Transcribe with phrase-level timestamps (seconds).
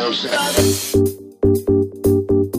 [0.00, 1.19] Música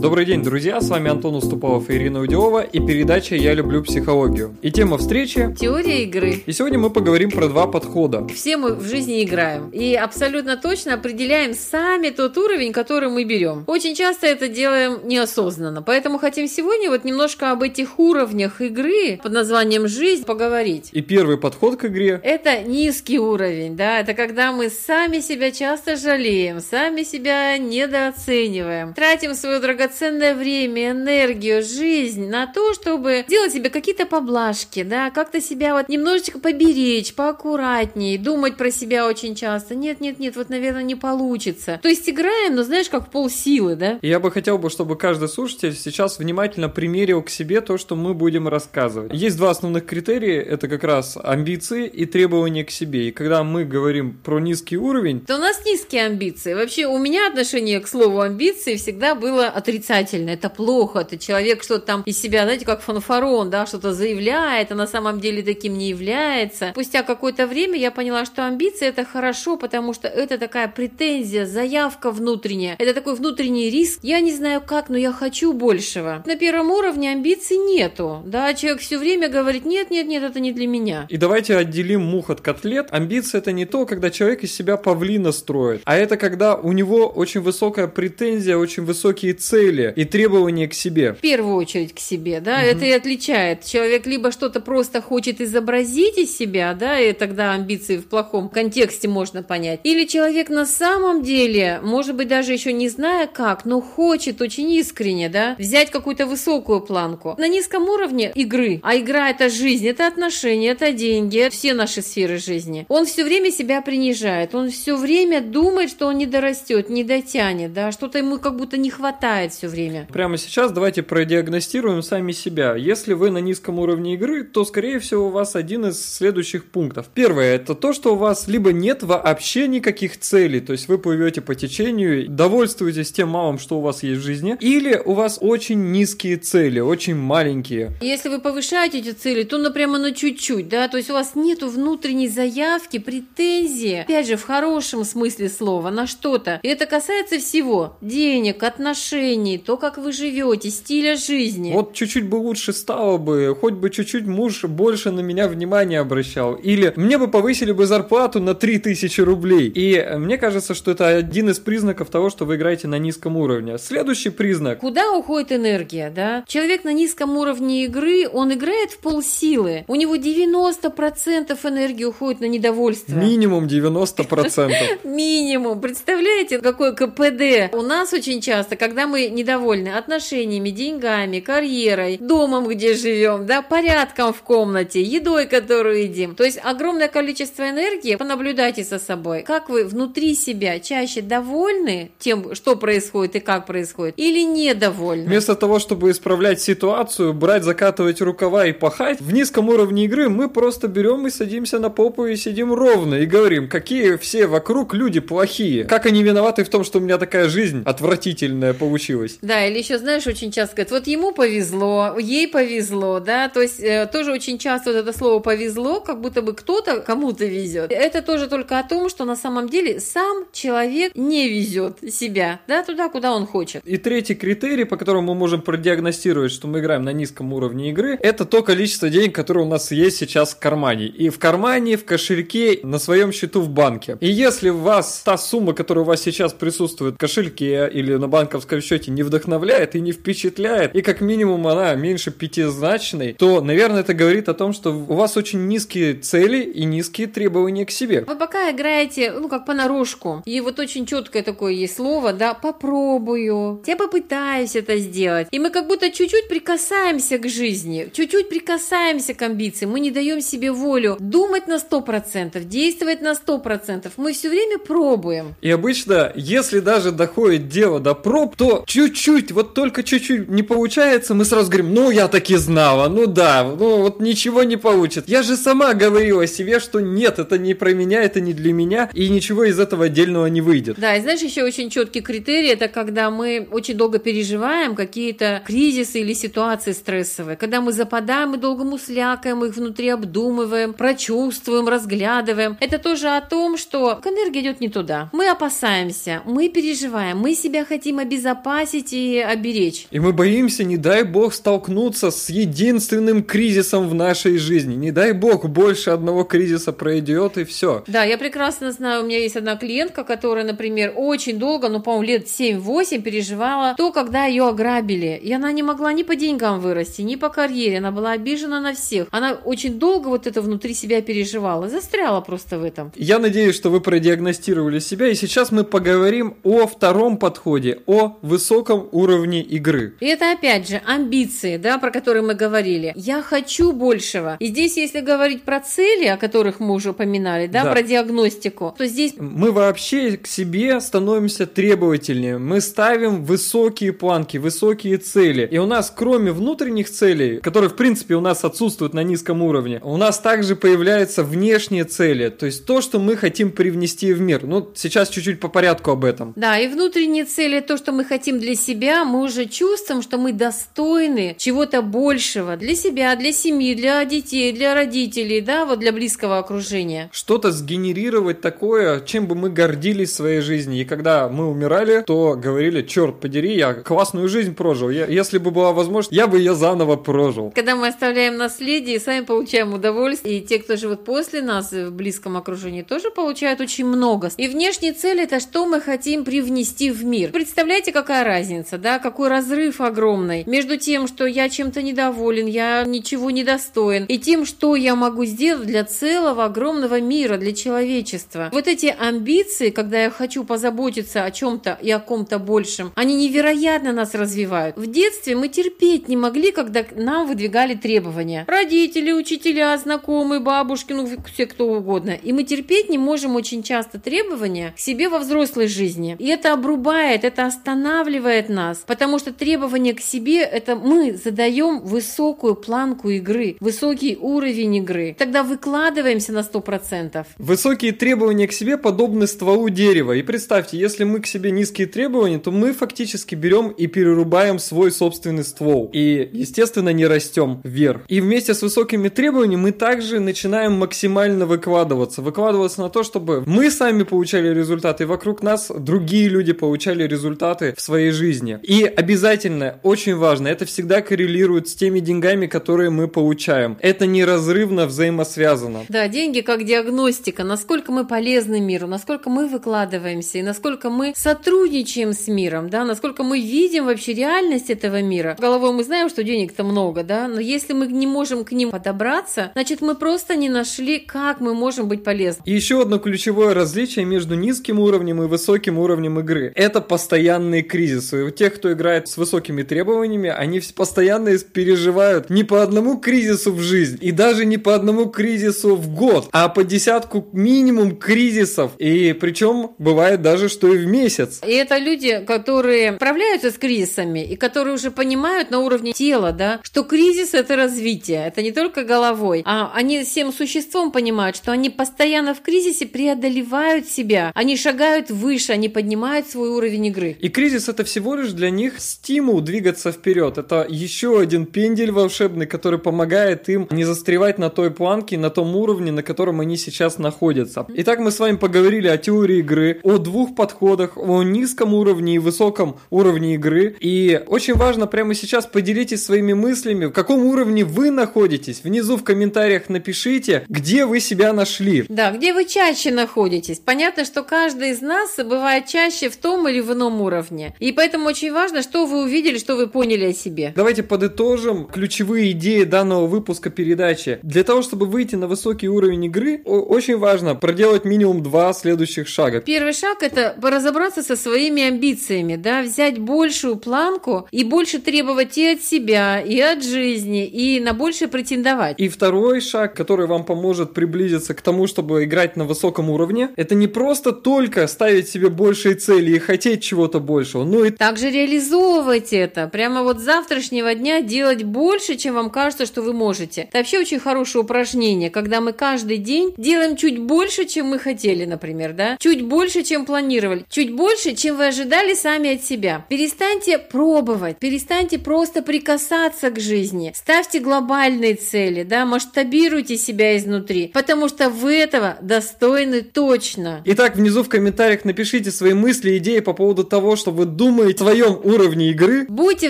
[0.01, 0.81] Добрый день, друзья!
[0.81, 4.57] С вами Антон Уступалов и Ирина Удилова и передача «Я люблю психологию».
[4.63, 5.55] И тема встречи...
[5.59, 6.41] Теория игры.
[6.43, 8.27] И сегодня мы поговорим про два подхода.
[8.29, 9.69] Все мы в жизни играем.
[9.69, 13.63] И абсолютно точно определяем сами тот уровень, который мы берем.
[13.67, 15.83] Очень часто это делаем неосознанно.
[15.83, 20.89] Поэтому хотим сегодня вот немножко об этих уровнях игры под названием «Жизнь» поговорить.
[20.93, 22.19] И первый подход к игре...
[22.23, 29.35] Это низкий уровень, да, это когда мы сами себя часто жалеем, сами себя недооцениваем, тратим
[29.35, 35.41] свою драгоценную драгоценное время, энергию, жизнь на то, чтобы делать себе какие-то поблажки, да, как-то
[35.41, 39.75] себя вот немножечко поберечь, поаккуратнее, думать про себя очень часто.
[39.75, 41.79] Нет, нет, нет, вот, наверное, не получится.
[41.81, 43.99] То есть играем, но знаешь, как полсилы, да?
[44.01, 48.13] Я бы хотел бы, чтобы каждый слушатель сейчас внимательно примерил к себе то, что мы
[48.13, 49.11] будем рассказывать.
[49.13, 53.09] Есть два основных критерия, это как раз амбиции и требования к себе.
[53.09, 55.21] И когда мы говорим про низкий уровень...
[55.21, 56.53] То у нас низкие амбиции.
[56.53, 61.63] Вообще у меня отношение к слову амбиции всегда было отрицательное отрицательно, это плохо, это человек
[61.63, 65.77] что-то там из себя, знаете, как фанфарон, да, что-то заявляет, а на самом деле таким
[65.77, 66.69] не является.
[66.71, 72.11] Спустя какое-то время я поняла, что амбиции это хорошо, потому что это такая претензия, заявка
[72.11, 73.99] внутренняя, это такой внутренний риск.
[74.03, 76.23] Я не знаю как, но я хочу большего.
[76.25, 80.51] На первом уровне амбиций нету, да, человек все время говорит, нет, нет, нет, это не
[80.51, 81.07] для меня.
[81.09, 82.87] И давайте отделим мух от котлет.
[82.91, 87.07] Амбиции это не то, когда человек из себя павлина строит, а это когда у него
[87.07, 91.13] очень высокая претензия, очень высокие цели, цели и требования к себе.
[91.13, 92.65] В первую очередь к себе, да, угу.
[92.65, 93.65] это и отличает.
[93.65, 99.07] Человек либо что-то просто хочет изобразить из себя, да, и тогда амбиции в плохом контексте
[99.07, 99.79] можно понять.
[99.83, 104.71] Или человек на самом деле, может быть, даже еще не зная как, но хочет очень
[104.71, 107.35] искренне, да, взять какую-то высокую планку.
[107.37, 112.01] На низком уровне игры, а игра это жизнь, это отношения, это деньги, это все наши
[112.01, 112.85] сферы жизни.
[112.89, 117.73] Он все время себя принижает, он все время думает, что он не дорастет, не дотянет,
[117.73, 120.07] да, что-то ему как будто не хватает все время.
[120.11, 122.75] Прямо сейчас давайте продиагностируем сами себя.
[122.75, 127.09] Если вы на низком уровне игры, то, скорее всего, у вас один из следующих пунктов.
[127.13, 131.41] Первое– это то, что у вас либо нет вообще никаких целей, то есть вы плывете
[131.41, 135.91] по течению, довольствуетесь тем малым, что у вас есть в жизни, или у вас очень
[135.91, 137.91] низкие цели, очень маленькие.
[138.01, 141.35] Если вы повышаете эти цели, то, ну, прямо на чуть-чуть, да, то есть у вас
[141.35, 146.59] нету внутренней заявки, претензии, опять же, в хорошем смысле слова, на что-то.
[146.63, 151.71] И это касается всего– денег, отношений, отношений, то, как вы живете, стиля жизни.
[151.73, 156.55] Вот чуть-чуть бы лучше стало бы, хоть бы чуть-чуть муж больше на меня внимания обращал.
[156.55, 159.71] Или мне бы повысили бы зарплату на 3000 рублей.
[159.75, 163.77] И мне кажется, что это один из признаков того, что вы играете на низком уровне.
[163.77, 164.79] Следующий признак.
[164.79, 166.43] Куда уходит энергия, да?
[166.47, 169.85] Человек на низком уровне игры, он играет в полсилы.
[169.87, 173.13] У него 90% энергии уходит на недовольство.
[173.13, 174.71] Минимум 90%.
[175.03, 175.81] Минимум.
[175.81, 177.73] Представляете, какой КПД?
[177.73, 183.61] У нас очень часто, когда мы не недовольны отношениями, деньгами, карьерой, домом, где живем, да,
[183.61, 186.35] порядком в комнате, едой, которую едим.
[186.35, 188.15] То есть огромное количество энергии.
[188.15, 189.43] Понаблюдайте за собой.
[189.43, 195.25] Как вы внутри себя чаще довольны тем, что происходит и как происходит, или недовольны?
[195.25, 200.49] Вместо того, чтобы исправлять ситуацию, брать, закатывать рукава и пахать, в низком уровне игры мы
[200.49, 205.19] просто берем и садимся на попу и сидим ровно и говорим, какие все вокруг люди
[205.19, 205.85] плохие.
[205.85, 209.39] Как они виноваты в том, что у меня такая жизнь отвратительная получилась есть.
[209.41, 213.79] Да, или еще, знаешь, очень часто говорят, вот ему повезло, ей повезло, да, то есть
[213.79, 217.91] э, тоже очень часто вот это слово повезло, как будто бы кто-то кому-то везет.
[217.91, 222.83] Это тоже только о том, что на самом деле сам человек не везет себя, да,
[222.83, 223.83] туда, куда он хочет.
[223.85, 228.17] И третий критерий, по которому мы можем продиагностировать, что мы играем на низком уровне игры,
[228.21, 231.07] это то количество денег, которое у нас есть сейчас в кармане.
[231.07, 234.17] И в кармане, в кошельке, на своем счету в банке.
[234.19, 238.27] И если у вас та сумма, которая у вас сейчас присутствует в кошельке или на
[238.27, 243.61] банковском счете, не не вдохновляет и не впечатляет, и как минимум она меньше пятизначной, то,
[243.61, 247.91] наверное, это говорит о том, что у вас очень низкие цели и низкие требования к
[247.91, 248.23] себе.
[248.27, 253.83] Вы пока играете, ну, как понарошку, и вот очень четкое такое есть слово, да, попробую,
[253.85, 255.47] я попытаюсь это сделать.
[255.51, 260.41] И мы как будто чуть-чуть прикасаемся к жизни, чуть-чуть прикасаемся к амбициям, мы не даем
[260.41, 265.53] себе волю думать на 100%, действовать на 100%, мы все время пробуем.
[265.61, 271.33] И обычно, если даже доходит дело до проб, то чуть-чуть, вот только чуть-чуть не получается,
[271.33, 275.31] мы сразу говорим, ну я таки знала, ну да, ну вот ничего не получится.
[275.31, 279.09] Я же сама говорила себе, что нет, это не про меня, это не для меня,
[279.13, 280.99] и ничего из этого отдельного не выйдет.
[280.99, 286.19] Да, и знаешь, еще очень четкий критерий, это когда мы очень долго переживаем какие-то кризисы
[286.21, 292.77] или ситуации стрессовые, когда мы западаем мы долго муслякаем их внутри, обдумываем, прочувствуем, разглядываем.
[292.79, 295.29] Это тоже о том, что энергия идет не туда.
[295.31, 300.07] Мы опасаемся, мы переживаем, мы себя хотим обезопасить и оберечь.
[300.11, 304.95] И мы боимся, не дай бог, столкнуться с единственным кризисом в нашей жизни.
[304.95, 308.03] Не дай бог, больше одного кризиса пройдет и все.
[308.07, 312.23] Да, я прекрасно знаю, у меня есть одна клиентка, которая, например, очень долго, ну, по-моему,
[312.23, 315.39] лет 7-8 переживала то, когда ее ограбили.
[315.41, 317.99] И она не могла ни по деньгам вырасти, ни по карьере.
[317.99, 319.27] Она была обижена на всех.
[319.31, 323.11] Она очень долго вот это внутри себя переживала, застряла просто в этом.
[323.15, 328.80] Я надеюсь, что вы продиагностировали себя, и сейчас мы поговорим о втором подходе, о высоком
[328.89, 330.15] уровне игры.
[330.19, 333.13] И это опять же амбиции, да, про которые мы говорили.
[333.15, 334.57] Я хочу большего.
[334.59, 337.91] И здесь, если говорить про цели, о которых мы уже упоминали, да, да.
[337.91, 339.33] про диагностику, то здесь...
[339.37, 342.57] Мы вообще к себе становимся требовательнее.
[342.57, 345.67] Мы ставим высокие планки, высокие цели.
[345.71, 349.99] И у нас, кроме внутренних целей, которые, в принципе, у нас отсутствуют на низком уровне,
[350.03, 352.49] у нас также появляются внешние цели.
[352.49, 354.63] То есть то, что мы хотим привнести в мир.
[354.63, 356.53] Ну, сейчас чуть-чуть по порядку об этом.
[356.55, 360.53] Да, и внутренние цели, то, что мы хотим для себя, мы уже чувствуем, что мы
[360.53, 366.57] достойны чего-то большего для себя, для семьи, для детей, для родителей, да, вот для близкого
[366.57, 367.29] окружения.
[367.31, 371.01] Что-то сгенерировать такое, чем бы мы гордились в своей жизни.
[371.01, 375.09] И когда мы умирали, то говорили, черт подери, я классную жизнь прожил.
[375.09, 377.71] Я, если бы была возможность, я бы ее заново прожил.
[377.73, 382.57] Когда мы оставляем наследие сами получаем удовольствие, и те, кто живет после нас в близком
[382.57, 384.49] окружении, тоже получают очень много.
[384.57, 387.51] И внешняя цель это что мы хотим привнести в мир.
[387.51, 388.60] Представляете, какая разница,
[388.97, 394.37] да, какой разрыв огромный между тем, что я чем-то недоволен, я ничего не достоин, и
[394.37, 398.69] тем, что я могу сделать для целого огромного мира, для человечества.
[398.71, 404.11] Вот эти амбиции, когда я хочу позаботиться о чем-то и о ком-то большем, они невероятно
[404.11, 404.97] нас развивают.
[404.97, 408.65] В детстве мы терпеть не могли, когда нам выдвигали требования.
[408.67, 412.31] Родители, учителя, знакомые, бабушки, ну все кто угодно.
[412.31, 416.35] И мы терпеть не можем очень часто требования к себе во взрослой жизни.
[416.39, 422.75] И это обрубает, это останавливает нас, потому что требования к себе– это мы задаем высокую
[422.75, 425.35] планку игры, высокий уровень игры.
[425.37, 427.45] Тогда выкладываемся на 100%.
[427.57, 430.33] Высокие требования к себе подобны стволу дерева.
[430.33, 435.11] И представьте, если мы к себе низкие требования, то мы фактически берем и перерубаем свой
[435.11, 436.09] собственный ствол.
[436.13, 438.21] И, естественно, не растем вверх.
[438.27, 442.41] И вместе с высокими требованиями мы также начинаем максимально выкладываться.
[442.41, 447.93] Выкладываться на то, чтобы мы сами получали результаты, и вокруг нас другие люди получали результаты
[447.95, 448.40] в своей жизни.
[448.83, 453.97] И обязательно, очень важно, это всегда коррелирует с теми деньгами, которые мы получаем.
[454.01, 456.05] Это неразрывно взаимосвязано.
[456.09, 462.33] Да, деньги как диагностика, насколько мы полезны миру, насколько мы выкладываемся и насколько мы сотрудничаем
[462.33, 465.55] с миром, да, насколько мы видим вообще реальность этого мира.
[465.59, 469.71] Головой мы знаем, что денег-то много, да, но если мы не можем к ним подобраться,
[469.73, 472.61] значит мы просто не нашли, как мы можем быть полезны.
[472.65, 476.71] И еще одно ключевое различие между низким уровнем и высоким уровнем игры.
[476.75, 477.83] Это постоянные
[478.21, 478.39] кризисы.
[478.39, 483.71] И у тех, кто играет с высокими требованиями, они постоянно переживают не по одному кризису
[483.73, 488.91] в жизнь, и даже не по одному кризису в год, а по десятку минимум кризисов.
[488.97, 491.61] И причем бывает даже, что и в месяц.
[491.65, 496.79] И это люди, которые справляются с кризисами, и которые уже понимают на уровне тела, да,
[496.83, 501.89] что кризис– это развитие, это не только головой, а они всем существом понимают, что они
[501.89, 507.35] постоянно в кризисе преодолевают себя, они шагают выше, они поднимают свой уровень игры.
[507.39, 510.57] И кризис– это всего лишь для них стимул двигаться вперед.
[510.57, 515.73] Это еще один пендель волшебный, который помогает им не застревать на той планке, на том
[515.77, 517.85] уровне, на котором они сейчас находятся.
[517.87, 522.39] Итак, мы с вами поговорили о теории игры, о двух подходах, о низком уровне и
[522.39, 523.95] высоком уровне игры.
[524.01, 528.83] И очень важно прямо сейчас поделитесь своими мыслями, в каком уровне вы находитесь.
[528.83, 532.03] Внизу в комментариях напишите, где вы себя нашли.
[532.09, 533.79] Да, где вы чаще находитесь.
[533.79, 537.73] Понятно, что каждый из нас бывает чаще в том или в ином уровне.
[537.79, 540.73] И поэтому очень важно, что вы увидели, что вы поняли о себе.
[540.75, 544.39] Давайте подытожим ключевые идеи данного выпуска передачи.
[544.41, 549.61] Для того, чтобы выйти на высокий уровень игры, очень важно проделать минимум два следующих шага.
[549.61, 555.67] Первый шаг– это разобраться со своими амбициями, да, взять большую планку и больше требовать и
[555.67, 558.99] от себя, и от жизни, и на больше претендовать.
[558.99, 563.75] И второй шаг, который вам поможет приблизиться к тому, чтобы играть на высоком уровне, это
[563.75, 569.33] не просто только ставить себе большие цели и хотеть чего-то большего, но и также реализовывать
[569.33, 569.67] это.
[569.67, 573.61] Прямо вот с завтрашнего дня делать больше, чем вам кажется, что вы можете.
[573.61, 578.45] Это вообще очень хорошее упражнение, когда мы каждый день делаем чуть больше, чем мы хотели,
[578.45, 579.17] например, да?
[579.19, 580.65] Чуть больше, чем планировали.
[580.69, 583.05] Чуть больше, чем вы ожидали сами от себя.
[583.09, 587.13] Перестаньте пробовать, перестаньте просто прикасаться к жизни.
[587.15, 593.81] Ставьте глобальные цели, да, масштабируйте себя изнутри, потому что вы этого достойны точно.
[593.85, 597.45] Итак, внизу в комментариях напишите свои мысли идеи по поводу того, что вы
[597.81, 599.25] думаете о своем уровне игры.
[599.27, 599.69] Будьте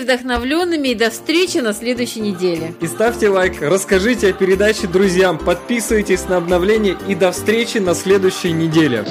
[0.00, 2.74] вдохновленными и до встречи на следующей неделе.
[2.80, 8.52] И ставьте лайк, расскажите о передаче друзьям, подписывайтесь на обновления и до встречи на следующей
[8.52, 9.06] неделе.